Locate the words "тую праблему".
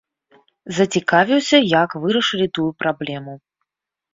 2.59-3.33